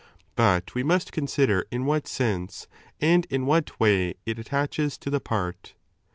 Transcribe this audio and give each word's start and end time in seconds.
But 0.35 0.73
we 0.73 0.81
must 0.81 1.11
consider 1.11 1.67
in 1.69 1.85
what 1.85 2.07
sense 2.07 2.67
and 2.99 3.27
in 3.29 3.45
what 3.45 3.79
way 3.79 4.15
it 4.25 4.39
attaches 4.39 4.97
to 4.97 5.11
the 5.11 5.19
part. 5.19 5.75